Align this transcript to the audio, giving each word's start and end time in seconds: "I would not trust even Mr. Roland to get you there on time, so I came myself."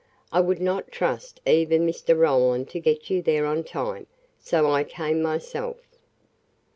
"I 0.31 0.39
would 0.41 0.59
not 0.59 0.91
trust 0.91 1.41
even 1.45 1.85
Mr. 1.85 2.17
Roland 2.17 2.69
to 2.69 2.79
get 2.79 3.11
you 3.11 3.21
there 3.21 3.45
on 3.45 3.63
time, 3.63 4.07
so 4.39 4.71
I 4.71 4.83
came 4.83 5.21
myself." 5.21 5.77